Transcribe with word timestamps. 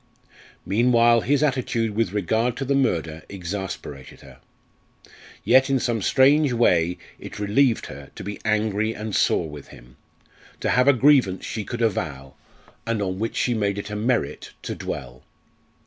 Meanwhile 0.65 1.21
his 1.21 1.43
attitude 1.43 1.91
with 1.95 2.11
regard 2.11 2.57
to 2.57 2.65
the 2.65 2.73
murder 2.73 3.21
exasperated 3.29 4.21
her. 4.21 4.39
Yet, 5.43 5.69
in 5.69 5.77
some 5.79 6.01
strange 6.01 6.53
way 6.53 6.97
it 7.19 7.37
relieved 7.37 7.85
her 7.85 8.09
to 8.15 8.23
be 8.23 8.39
angry 8.43 8.95
and 8.95 9.15
sore 9.15 9.47
with 9.47 9.67
him 9.67 9.97
to 10.59 10.71
have 10.71 10.87
a 10.87 10.93
grievance 10.93 11.45
she 11.45 11.63
could 11.63 11.83
avow, 11.83 12.33
and 12.83 12.99
on 12.99 13.19
which 13.19 13.35
she 13.35 13.53
made 13.53 13.77
it 13.77 13.91
a 13.91 13.95
merit 13.95 14.53
to 14.63 14.73
dwell. 14.73 15.21